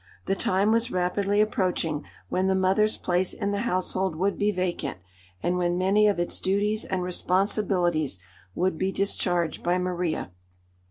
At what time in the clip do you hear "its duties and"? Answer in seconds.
6.19-7.03